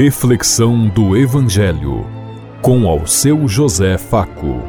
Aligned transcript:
Reflexão 0.00 0.86
do 0.86 1.16
Evangelho 1.16 2.06
com 2.62 2.86
ao 2.86 3.04
seu 3.04 3.48
José 3.48 3.98
Faco. 3.98 4.62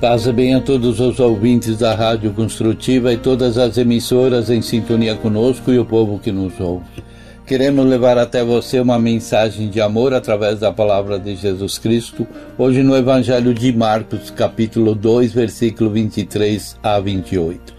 Paz 0.00 0.26
bem 0.32 0.56
a 0.56 0.60
todos 0.60 0.98
os 0.98 1.20
ouvintes 1.20 1.78
da 1.78 1.94
Rádio 1.94 2.32
Construtiva 2.32 3.12
e 3.12 3.16
todas 3.16 3.56
as 3.56 3.78
emissoras 3.78 4.50
em 4.50 4.60
sintonia 4.60 5.14
conosco 5.14 5.70
e 5.70 5.78
o 5.78 5.84
povo 5.84 6.18
que 6.18 6.32
nos 6.32 6.58
ouve. 6.58 7.11
Queremos 7.46 7.84
levar 7.84 8.18
até 8.18 8.44
você 8.44 8.78
uma 8.78 8.98
mensagem 8.98 9.68
de 9.68 9.80
amor 9.80 10.14
através 10.14 10.60
da 10.60 10.72
palavra 10.72 11.18
de 11.18 11.34
Jesus 11.34 11.76
Cristo, 11.76 12.26
hoje 12.56 12.82
no 12.82 12.96
Evangelho 12.96 13.52
de 13.52 13.72
Marcos, 13.72 14.30
capítulo 14.30 14.94
2, 14.94 15.32
versículo 15.32 15.90
23 15.90 16.76
a 16.82 17.00
28. 17.00 17.74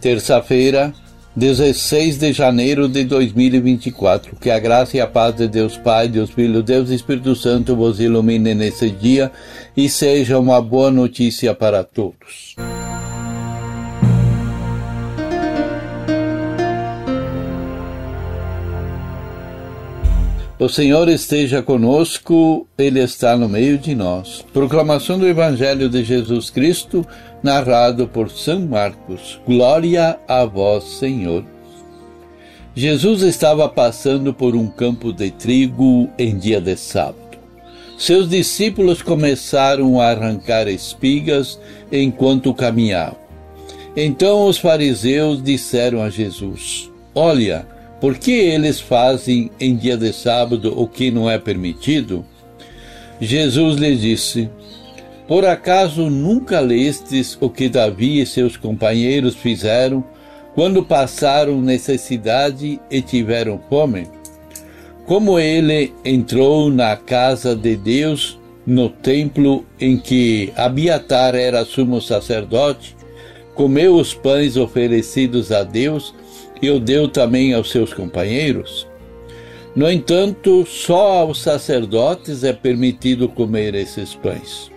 Terça-feira, 0.00 0.94
16 1.34 2.18
de 2.18 2.32
janeiro 2.32 2.88
de 2.88 3.04
2024. 3.04 4.36
Que 4.36 4.50
a 4.50 4.60
graça 4.60 4.96
e 4.96 5.00
a 5.00 5.06
paz 5.06 5.34
de 5.34 5.48
Deus 5.48 5.76
Pai, 5.76 6.06
Deus 6.08 6.30
Filho, 6.30 6.62
Deus 6.62 6.90
Espírito 6.90 7.34
Santo 7.34 7.74
vos 7.74 7.98
ilumine 7.98 8.54
nesse 8.54 8.90
dia 8.90 9.32
e 9.76 9.88
seja 9.88 10.38
uma 10.38 10.62
boa 10.62 10.90
notícia 10.90 11.52
para 11.52 11.82
todos. 11.82 12.54
O 20.64 20.68
Senhor 20.70 21.10
esteja 21.10 21.60
conosco, 21.60 22.66
Ele 22.78 22.98
está 22.98 23.36
no 23.36 23.46
meio 23.50 23.76
de 23.76 23.94
nós. 23.94 24.42
Proclamação 24.50 25.18
do 25.18 25.28
Evangelho 25.28 25.90
de 25.90 26.02
Jesus 26.02 26.48
Cristo, 26.48 27.06
narrado 27.42 28.08
por 28.08 28.30
São 28.30 28.60
Marcos. 28.60 29.38
Glória 29.46 30.18
a 30.26 30.46
vós, 30.46 30.84
Senhor. 30.84 31.44
Jesus 32.74 33.20
estava 33.20 33.68
passando 33.68 34.32
por 34.32 34.56
um 34.56 34.66
campo 34.66 35.12
de 35.12 35.30
trigo 35.30 36.08
em 36.18 36.38
dia 36.38 36.62
de 36.62 36.78
sábado. 36.78 37.36
Seus 37.98 38.26
discípulos 38.26 39.02
começaram 39.02 40.00
a 40.00 40.06
arrancar 40.06 40.66
espigas 40.66 41.60
enquanto 41.92 42.54
caminhavam. 42.54 43.18
Então 43.94 44.46
os 44.46 44.56
fariseus 44.56 45.42
disseram 45.42 46.00
a 46.00 46.08
Jesus: 46.08 46.90
Olha, 47.14 47.73
por 48.04 48.18
que 48.18 48.32
eles 48.32 48.80
fazem 48.80 49.50
em 49.58 49.74
dia 49.74 49.96
de 49.96 50.12
sábado 50.12 50.78
o 50.78 50.86
que 50.86 51.10
não 51.10 51.30
é 51.30 51.38
permitido? 51.38 52.22
Jesus 53.18 53.78
lhes 53.78 54.02
disse: 54.02 54.50
Por 55.26 55.46
acaso 55.46 56.10
nunca 56.10 56.60
lestes 56.60 57.38
o 57.40 57.48
que 57.48 57.66
Davi 57.66 58.20
e 58.20 58.26
seus 58.26 58.58
companheiros 58.58 59.34
fizeram 59.34 60.04
quando 60.54 60.84
passaram 60.84 61.62
necessidade 61.62 62.78
e 62.90 63.00
tiveram 63.00 63.58
fome? 63.70 64.06
Como 65.06 65.38
ele 65.38 65.94
entrou 66.04 66.68
na 66.68 66.98
casa 66.98 67.56
de 67.56 67.74
Deus, 67.74 68.38
no 68.66 68.90
templo 68.90 69.64
em 69.80 69.96
que 69.96 70.52
Abiatar 70.56 71.34
era 71.34 71.64
sumo 71.64 72.02
sacerdote, 72.02 72.94
comeu 73.54 73.94
os 73.94 74.12
pães 74.12 74.58
oferecidos 74.58 75.50
a 75.50 75.62
Deus 75.62 76.12
e 76.60 76.70
o 76.70 76.78
deu 76.78 77.08
também 77.08 77.54
aos 77.54 77.70
seus 77.70 77.92
companheiros? 77.92 78.86
No 79.74 79.90
entanto, 79.90 80.64
só 80.66 81.18
aos 81.18 81.42
sacerdotes 81.42 82.44
é 82.44 82.52
permitido 82.52 83.28
comer 83.28 83.74
esses 83.74 84.14
pães. 84.14 84.70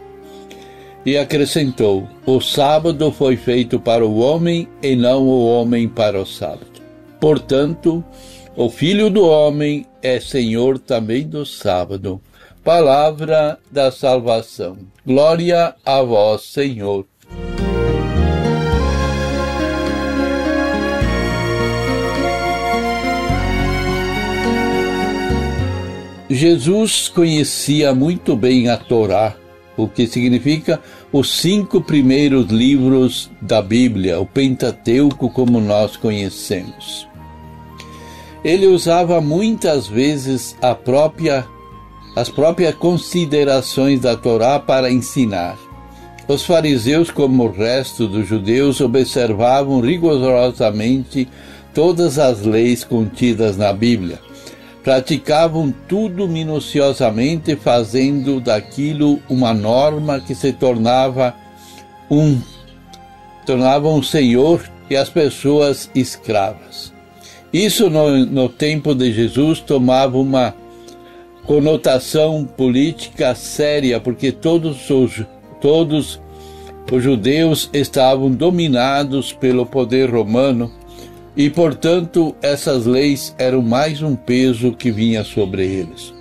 E 1.06 1.18
acrescentou: 1.18 2.08
O 2.26 2.42
sábado 2.42 3.12
foi 3.12 3.38
feito 3.38 3.80
para 3.80 4.06
o 4.06 4.18
homem 4.18 4.68
e 4.82 4.96
não 4.96 5.24
o 5.24 5.46
homem 5.48 5.88
para 5.88 6.20
o 6.20 6.26
sábado. 6.26 6.82
Portanto, 7.20 8.04
o 8.56 8.70
Filho 8.70 9.10
do 9.10 9.24
Homem 9.24 9.86
é 10.02 10.20
Senhor 10.20 10.80
também 10.80 11.28
do 11.28 11.46
sábado. 11.46 12.20
Palavra 12.64 13.60
da 13.72 13.92
salvação. 13.92 14.78
Glória 15.06 15.76
a 15.86 16.02
vós, 16.02 16.42
Senhor. 16.42 17.06
Jesus 26.30 27.08
conhecia 27.08 27.96
muito 27.96 28.36
bem 28.36 28.68
a 28.68 28.76
Torá, 28.76 29.34
o 29.78 29.88
que 29.88 30.06
significa 30.06 30.82
os 31.10 31.40
cinco 31.40 31.80
primeiros 31.80 32.48
livros 32.48 33.32
da 33.42 33.62
Bíblia, 33.62 34.20
o 34.20 34.26
Pentateuco 34.26 35.30
como 35.30 35.62
nós 35.62 35.96
conhecemos. 35.96 37.08
Ele 38.44 38.68
usava 38.68 39.22
muitas 39.22 39.88
vezes 39.88 40.54
própria, 40.84 41.46
as 42.14 42.28
próprias 42.30 42.76
considerações 42.76 44.02
da 44.02 44.18
Torá 44.18 44.60
para 44.60 44.92
ensinar. 44.92 45.58
Os 46.28 46.44
fariseus, 46.44 47.10
como 47.10 47.46
o 47.46 47.52
resto 47.52 48.06
dos 48.06 48.28
judeus, 48.28 48.82
observavam 48.82 49.80
rigorosamente 49.80 51.26
todas 51.74 52.20
as 52.20 52.42
leis 52.42 52.84
contidas 52.84 53.56
na 53.56 53.72
Bíblia 53.72 54.28
praticavam 54.88 55.74
tudo 55.86 56.30
minuciosamente, 56.30 57.58
fazendo 57.58 58.40
daquilo 58.40 59.22
uma 59.28 59.54
norma 59.54 60.22
que 60.22 60.34
se 60.34 60.54
tornava 60.54 61.36
um 62.10 62.40
tornava 63.46 63.90
um 63.90 64.02
senhor 64.02 64.64
e 64.90 64.96
as 64.96 65.10
pessoas 65.10 65.92
escravas. 65.94 66.94
Isso 67.52 67.90
no, 67.90 68.26
no 68.28 68.48
tempo 68.48 68.96
de 68.96 69.12
Jesus 69.12 69.60
tomava 69.60 70.18
uma 70.18 70.56
conotação 71.44 72.46
política 72.46 73.36
séria, 73.36 74.00
porque 74.00 74.32
todos 74.32 74.90
os, 74.90 75.22
todos 75.60 76.22
os 76.90 77.04
judeus 77.04 77.70
estavam 77.74 78.32
dominados 78.32 79.34
pelo 79.34 79.66
poder 79.66 80.10
romano 80.10 80.72
e, 81.38 81.52
portanto, 81.52 82.36
essas 82.42 82.88
leis 82.88 83.36
eram 83.38 83.62
mais 83.62 84.02
um 84.02 84.16
peso 84.16 84.72
que 84.72 84.90
vinha 84.90 85.24
sobre 85.24 85.64
eles. 85.64 86.12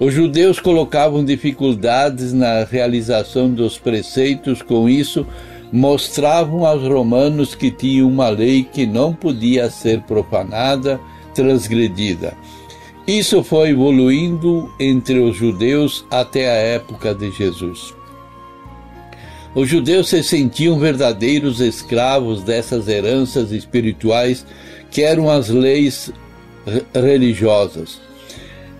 Os 0.00 0.12
judeus 0.12 0.58
colocavam 0.58 1.24
dificuldades 1.24 2.32
na 2.32 2.64
realização 2.64 3.48
dos 3.48 3.78
preceitos, 3.78 4.60
com 4.60 4.88
isso, 4.88 5.24
mostravam 5.72 6.66
aos 6.66 6.82
romanos 6.82 7.54
que 7.54 7.70
tinham 7.70 8.08
uma 8.08 8.28
lei 8.28 8.64
que 8.64 8.84
não 8.84 9.14
podia 9.14 9.70
ser 9.70 10.02
profanada, 10.02 11.00
transgredida. 11.34 12.36
Isso 13.06 13.44
foi 13.44 13.70
evoluindo 13.70 14.72
entre 14.78 15.18
os 15.20 15.36
judeus 15.36 16.04
até 16.10 16.48
a 16.50 16.54
época 16.54 17.14
de 17.14 17.30
Jesus. 17.30 17.94
Os 19.54 19.68
judeus 19.68 20.08
se 20.08 20.22
sentiam 20.22 20.78
verdadeiros 20.78 21.60
escravos 21.60 22.42
dessas 22.42 22.86
heranças 22.86 23.50
espirituais 23.50 24.44
que 24.90 25.02
eram 25.02 25.30
as 25.30 25.48
leis 25.48 26.12
religiosas. 26.94 28.00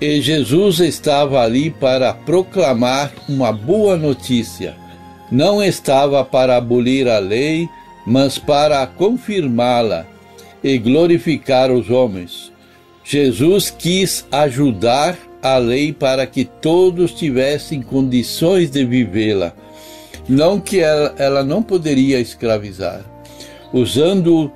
E 0.01 0.21
Jesus 0.21 0.79
estava 0.79 1.43
ali 1.43 1.71
para 1.71 2.13
proclamar 2.15 3.13
uma 3.29 3.53
boa 3.53 3.97
notícia. 3.97 4.77
Não 5.31 5.63
estava 5.63 6.25
para 6.25 6.57
abolir 6.57 7.09
a 7.09 7.19
lei, 7.19 7.69
mas 8.07 8.39
para 8.39 8.87
confirmá-la 8.87 10.07
e 10.63 10.79
glorificar 10.79 11.71
os 11.71 11.91
homens. 11.91 12.53
Jesus 13.03 13.71
quis 13.71 14.27
ajudar 14.31 15.19
a 15.43 15.57
lei 15.57 15.93
para 15.93 16.27
que 16.27 16.45
todos 16.45 17.13
tivessem 17.13 17.81
condições 17.81 18.71
de 18.71 18.85
vivê-la 18.85 19.55
não 20.29 20.61
que 20.61 20.81
ela, 20.81 21.15
ela 21.19 21.43
não 21.43 21.63
poderia 21.63 22.21
escravizar. 22.21 23.05
Usando 23.73 24.53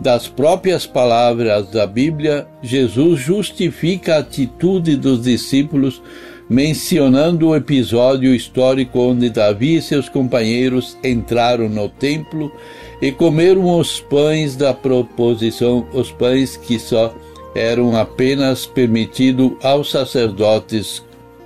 das 0.00 0.28
próprias 0.28 0.86
palavras 0.86 1.68
da 1.70 1.86
Bíblia, 1.86 2.46
Jesus 2.62 3.20
justifica 3.20 4.16
a 4.16 4.18
atitude 4.18 4.96
dos 4.96 5.22
discípulos, 5.22 6.02
mencionando 6.48 7.48
o 7.48 7.56
episódio 7.56 8.34
histórico 8.34 8.98
onde 8.98 9.30
Davi 9.30 9.76
e 9.76 9.82
seus 9.82 10.08
companheiros 10.08 10.96
entraram 11.02 11.68
no 11.68 11.88
templo 11.88 12.52
e 13.00 13.10
comeram 13.10 13.78
os 13.78 14.00
pães 14.00 14.56
da 14.56 14.74
proposição, 14.74 15.86
os 15.94 16.10
pães 16.10 16.56
que 16.56 16.78
só 16.78 17.14
eram 17.54 17.96
apenas 17.96 18.66
permitidos 18.66 19.52
aos 19.62 19.90
sacerdotes 19.90 21.02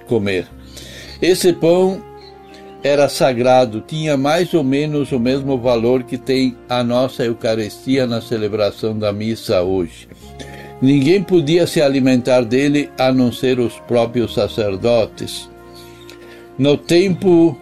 comer. 0.08 0.48
Esse 1.20 1.52
pão 1.52 2.02
era 2.82 3.08
sagrado, 3.08 3.80
tinha 3.80 4.16
mais 4.16 4.54
ou 4.54 4.62
menos 4.62 5.10
o 5.10 5.18
mesmo 5.18 5.58
valor 5.58 6.04
que 6.04 6.16
tem 6.16 6.56
a 6.68 6.84
nossa 6.84 7.24
Eucaristia 7.24 8.06
na 8.06 8.20
celebração 8.20 8.96
da 8.96 9.12
missa 9.12 9.62
hoje. 9.62 10.08
Ninguém 10.80 11.22
podia 11.22 11.66
se 11.66 11.82
alimentar 11.82 12.42
dele 12.42 12.88
a 12.96 13.12
não 13.12 13.32
ser 13.32 13.58
os 13.58 13.80
próprios 13.80 14.34
sacerdotes. 14.34 15.50
No 16.56 16.76
tempo 16.76 17.56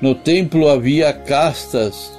No 0.00 0.14
templo 0.14 0.68
havia 0.68 1.10
castas, 1.10 2.12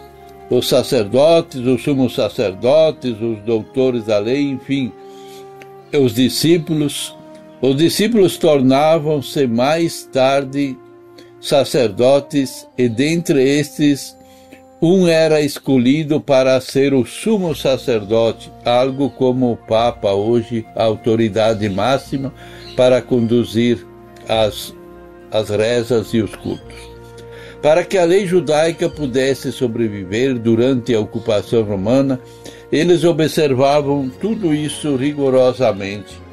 os 0.50 0.68
sacerdotes, 0.68 1.62
os 1.62 1.84
sumos 1.84 2.16
sacerdotes, 2.16 3.12
os 3.22 3.40
doutores 3.46 4.06
da 4.06 4.18
lei, 4.18 4.42
enfim, 4.42 4.92
os 5.94 6.14
discípulos. 6.14 7.16
Os 7.62 7.76
discípulos 7.76 8.38
tornavam-se 8.38 9.46
mais 9.46 10.06
tarde 10.12 10.76
sacerdotes, 11.40 12.68
e 12.78 12.90
dentre 12.90 13.42
estes, 13.42 14.18
um 14.82 15.08
era 15.08 15.42
escolhido 15.42 16.22
para 16.22 16.60
ser 16.62 16.94
o 16.94 17.06
sumo 17.06 17.56
sacerdote, 17.56 18.52
algo 18.64 19.10
como 19.10 19.52
o 19.52 19.58
Papa 19.58 20.12
hoje, 20.12 20.66
a 20.76 20.84
autoridade 20.84 21.68
máxima 21.68 22.32
para 22.76 23.02
conduzir 23.02 23.84
as, 24.28 24.74
as 25.32 25.50
rezas 25.50 26.14
e 26.14 26.22
os 26.22 26.36
cultos. 26.36 26.76
Para 27.62 27.84
que 27.84 27.98
a 27.98 28.06
lei 28.06 28.28
judaica 28.28 28.88
pudesse 28.88 29.52
sobreviver 29.52 30.38
durante 30.38 30.94
a 30.94 31.00
ocupação 31.00 31.64
romana, 31.64 32.20
eles 32.72 33.04
observavam 33.04 34.10
tudo 34.22 34.54
isso 34.54 34.96
rigorosamente. 34.96 36.27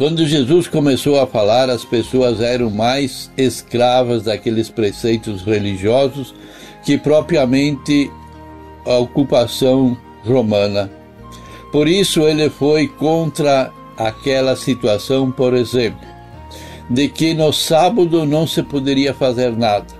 Quando 0.00 0.26
Jesus 0.26 0.66
começou 0.66 1.20
a 1.20 1.26
falar, 1.26 1.68
as 1.68 1.84
pessoas 1.84 2.40
eram 2.40 2.70
mais 2.70 3.30
escravas 3.36 4.22
daqueles 4.22 4.70
preceitos 4.70 5.42
religiosos 5.42 6.34
que 6.82 6.96
propriamente 6.96 8.10
a 8.86 8.94
ocupação 8.94 9.94
romana. 10.24 10.90
Por 11.70 11.86
isso 11.86 12.22
ele 12.22 12.48
foi 12.48 12.88
contra 12.88 13.70
aquela 13.94 14.56
situação, 14.56 15.30
por 15.30 15.52
exemplo, 15.52 16.08
de 16.88 17.06
que 17.06 17.34
no 17.34 17.52
sábado 17.52 18.24
não 18.24 18.46
se 18.46 18.62
poderia 18.62 19.12
fazer 19.12 19.54
nada, 19.54 19.94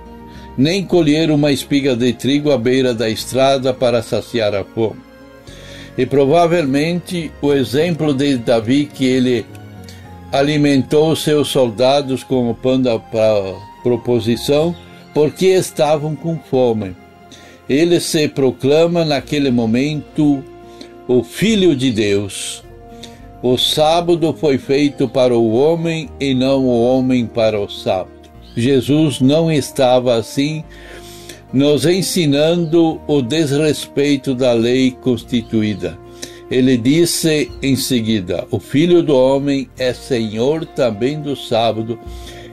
nem 0.57 0.83
colher 0.83 1.29
uma 1.29 1.51
espiga 1.51 1.95
de 1.95 2.11
trigo 2.11 2.49
à 2.49 2.57
beira 2.57 2.91
da 2.91 3.07
estrada 3.07 3.71
para 3.71 4.01
saciar 4.01 4.55
a 4.55 4.63
fome. 4.63 4.99
E 5.95 6.07
provavelmente 6.07 7.31
o 7.39 7.53
exemplo 7.53 8.15
de 8.15 8.35
Davi, 8.37 8.89
que 8.91 9.05
ele 9.05 9.45
alimentou 10.31 11.15
seus 11.15 11.49
soldados 11.49 12.23
com 12.23 12.49
o 12.49 12.55
pão 12.55 12.81
da 12.81 12.99
proposição, 13.83 14.75
porque 15.13 15.47
estavam 15.47 16.15
com 16.15 16.37
fome. 16.37 16.95
Ele 17.67 17.99
se 17.99 18.27
proclama 18.27 19.03
naquele 19.03 19.51
momento 19.51 20.43
o 21.07 21.23
Filho 21.23 21.75
de 21.75 21.91
Deus. 21.91 22.63
O 23.43 23.57
sábado 23.57 24.33
foi 24.33 24.57
feito 24.57 25.07
para 25.07 25.35
o 25.35 25.53
homem 25.53 26.09
e 26.19 26.33
não 26.33 26.65
o 26.65 26.81
homem 26.81 27.25
para 27.25 27.59
o 27.59 27.69
sábado. 27.69 28.11
Jesus 28.55 29.19
não 29.19 29.51
estava 29.51 30.15
assim, 30.15 30.63
nos 31.51 31.85
ensinando 31.85 33.01
o 33.07 33.21
desrespeito 33.21 34.35
da 34.35 34.53
lei 34.53 34.91
constituída. 34.91 35.97
Ele 36.51 36.75
disse 36.75 37.49
em 37.63 37.77
seguida: 37.77 38.45
O 38.51 38.59
Filho 38.59 39.01
do 39.01 39.15
Homem 39.15 39.69
é 39.79 39.93
Senhor 39.93 40.65
também 40.65 41.21
do 41.21 41.33
sábado. 41.33 41.97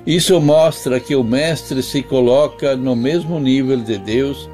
Isso 0.06 0.40
mostra 0.40 1.00
que 1.00 1.16
o 1.16 1.24
Mestre 1.24 1.82
se 1.82 2.00
coloca 2.02 2.76
no 2.76 2.94
mesmo 2.94 3.40
nível 3.40 3.78
de 3.78 3.98
Deus 3.98 4.48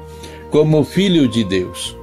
como 0.49 0.83
Filho 0.83 1.27
de 1.27 1.43
Deus. 1.43 1.95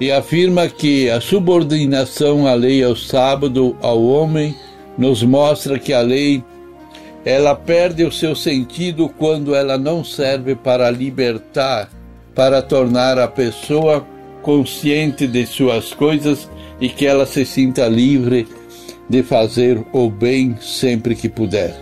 E 0.00 0.12
afirma 0.12 0.68
que 0.68 1.10
a 1.10 1.20
subordinação 1.20 2.46
à 2.46 2.54
lei 2.54 2.84
ao 2.84 2.94
sábado 2.94 3.76
ao 3.82 4.00
homem 4.00 4.54
nos 4.96 5.24
mostra 5.24 5.76
que 5.76 5.92
a 5.92 6.00
lei 6.00 6.42
ela 7.24 7.54
perde 7.54 8.04
o 8.04 8.12
seu 8.12 8.36
sentido 8.36 9.08
quando 9.18 9.56
ela 9.56 9.76
não 9.76 10.04
serve 10.04 10.54
para 10.54 10.88
libertar, 10.88 11.90
para 12.32 12.62
tornar 12.62 13.18
a 13.18 13.26
pessoa 13.26 14.06
consciente 14.48 15.26
de 15.26 15.44
suas 15.44 15.92
coisas 15.92 16.48
e 16.80 16.88
que 16.88 17.06
ela 17.06 17.26
se 17.26 17.44
sinta 17.44 17.86
livre 17.86 18.48
de 19.06 19.22
fazer 19.22 19.84
o 19.92 20.08
bem 20.08 20.56
sempre 20.58 21.14
que 21.14 21.28
puder. 21.28 21.76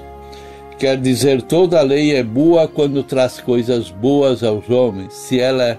Quer 0.77 1.01
dizer, 1.01 1.43
toda 1.43 1.81
lei 1.83 2.17
é 2.17 2.25
boa 2.25 2.67
quando 2.67 3.05
traz 3.05 3.39
coisas 3.39 3.93
boas 3.93 4.43
aos 4.43 4.69
homens. 4.69 5.15
Se 5.15 5.39
ela 5.39 5.79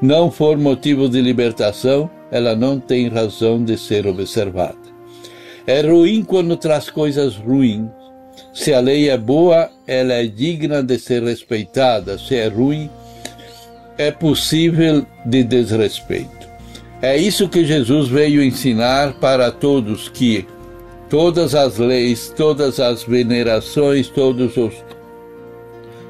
não 0.00 0.30
for 0.30 0.56
motivo 0.56 1.06
de 1.06 1.20
libertação, 1.20 2.08
ela 2.30 2.56
não 2.56 2.80
tem 2.80 3.08
razão 3.08 3.62
de 3.62 3.76
ser 3.76 4.06
observada. 4.06 4.78
É 5.66 5.82
ruim 5.82 6.24
quando 6.24 6.56
traz 6.56 6.88
coisas 6.88 7.36
ruins. 7.36 7.90
Se 8.54 8.72
a 8.72 8.80
lei 8.80 9.10
é 9.10 9.18
boa, 9.18 9.70
ela 9.86 10.14
é 10.14 10.24
digna 10.24 10.82
de 10.82 10.98
ser 10.98 11.22
respeitada. 11.22 12.16
Se 12.16 12.36
é 12.36 12.48
ruim, 12.48 12.88
é 13.98 14.10
possível 14.10 15.06
de 15.24 15.42
desrespeito. 15.42 16.48
É 17.00 17.16
isso 17.16 17.48
que 17.48 17.64
Jesus 17.64 18.08
veio 18.08 18.42
ensinar 18.42 19.14
para 19.14 19.50
todos 19.50 20.08
que 20.08 20.46
todas 21.10 21.54
as 21.54 21.78
leis, 21.78 22.32
todas 22.36 22.78
as 22.80 23.02
venerações, 23.02 24.08
todos 24.08 24.56
os 24.56 24.72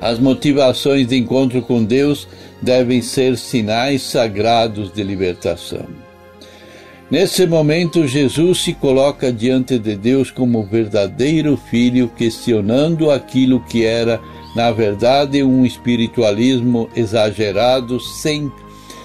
as 0.02 0.18
motivações 0.18 1.06
de 1.06 1.16
encontro 1.16 1.62
com 1.62 1.84
Deus 1.84 2.26
devem 2.60 3.00
ser 3.00 3.36
sinais 3.36 4.02
sagrados 4.02 4.92
de 4.92 5.00
libertação. 5.04 5.86
Nesse 7.08 7.46
momento, 7.46 8.06
Jesus 8.06 8.62
se 8.62 8.72
coloca 8.72 9.32
diante 9.32 9.78
de 9.78 9.94
Deus 9.94 10.28
como 10.28 10.64
verdadeiro 10.64 11.56
filho, 11.56 12.10
questionando 12.16 13.12
aquilo 13.12 13.60
que 13.60 13.84
era, 13.84 14.20
na 14.54 14.70
verdade, 14.70 15.42
um 15.42 15.64
espiritualismo 15.64 16.88
exagerado, 16.94 17.98
sem 18.00 18.50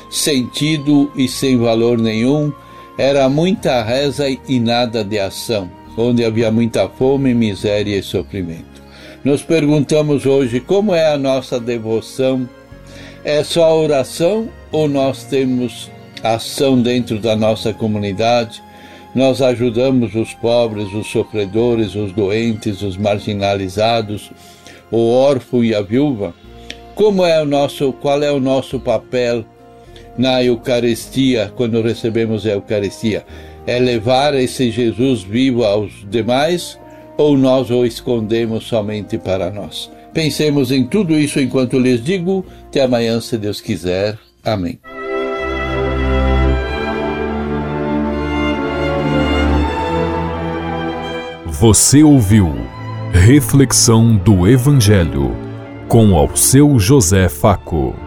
sentido 0.09 1.11
e 1.15 1.27
sem 1.27 1.57
valor 1.57 1.97
nenhum. 1.97 2.51
Era 2.97 3.29
muita 3.29 3.83
reza 3.83 4.27
e 4.29 4.59
nada 4.59 5.03
de 5.03 5.19
ação 5.19 5.77
onde 5.97 6.23
havia 6.23 6.51
muita 6.51 6.87
fome, 6.87 7.33
miséria 7.33 7.97
e 7.97 8.03
sofrimento. 8.03 8.83
Nos 9.23 9.41
perguntamos 9.41 10.25
hoje 10.25 10.59
como 10.59 10.93
é 10.93 11.11
a 11.11 11.17
nossa 11.17 11.59
devoção. 11.59 12.47
É 13.23 13.43
só 13.43 13.77
oração 13.77 14.47
ou 14.71 14.87
nós 14.87 15.23
temos 15.23 15.89
ação 16.23 16.79
dentro 16.79 17.19
da 17.19 17.35
nossa 17.35 17.73
comunidade? 17.73 18.61
Nós 19.15 19.41
ajudamos 19.41 20.13
os 20.13 20.33
pobres, 20.35 20.93
os 20.93 21.07
sofredores, 21.07 21.95
os 21.95 22.11
doentes, 22.11 22.83
os 22.83 22.95
marginalizados, 22.95 24.31
o 24.91 25.11
órfão 25.11 25.63
e 25.63 25.73
a 25.73 25.81
viúva? 25.81 26.33
Como 26.95 27.25
é 27.25 27.41
o 27.41 27.45
nosso, 27.45 27.93
qual 27.93 28.23
é 28.23 28.31
o 28.31 28.39
nosso 28.39 28.79
papel 28.79 29.45
na 30.17 30.43
Eucaristia 30.43 31.51
quando 31.55 31.81
recebemos 31.81 32.45
a 32.45 32.51
Eucaristia? 32.51 33.23
é 33.67 33.77
levar 33.77 34.33
esse 34.33 34.71
Jesus 34.71 35.21
vivo 35.21 35.65
aos 35.65 35.91
demais 36.09 36.79
ou 37.17 37.37
nós 37.37 37.69
o 37.69 37.85
escondemos 37.85 38.63
somente 38.63 39.17
para 39.17 39.51
nós? 39.51 39.91
Pensemos 40.13 40.71
em 40.71 40.87
tudo 40.87 41.19
isso 41.19 41.39
enquanto 41.39 41.77
lhes 41.77 42.03
digo. 42.03 42.45
Até 42.67 42.81
amanhã, 42.81 43.19
se 43.19 43.37
Deus 43.37 43.59
quiser. 43.59 44.17
Amém. 44.43 44.79
Você 51.45 52.01
ouviu 52.01 52.55
Reflexão 53.25 54.15
do 54.15 54.47
Evangelho 54.47 55.35
com 55.89 56.15
ao 56.15 56.33
seu 56.37 56.79
José 56.79 57.27
Faco. 57.27 58.06